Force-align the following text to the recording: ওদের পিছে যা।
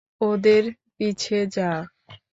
ওদের 0.21 0.63
পিছে 0.95 1.39
যা। 1.55 1.71